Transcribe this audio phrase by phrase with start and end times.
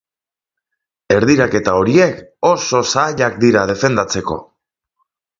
[1.15, 4.39] Erdiraketa horiek oso zailak dira defendatzeko.